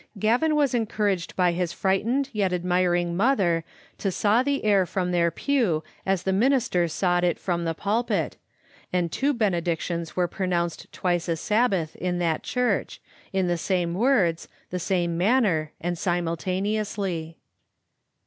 [0.17, 3.63] Gavin was encour aged by his frightened yet admiring mother
[3.99, 8.35] to saw the air from their pew as the minister sawed it in the pulpit,
[8.91, 12.99] and two benedictions were pronounced twice a Sabbath in that church,
[13.31, 17.37] in the same words, the same manner, and simultaneously.